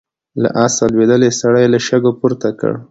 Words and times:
له 0.41 0.49
آسه 0.65 0.83
لوېدلی 0.93 1.31
سړی 1.39 1.61
يې 1.65 1.71
له 1.73 1.79
شګو 1.87 2.11
پورته 2.19 2.49
کړ. 2.59 2.73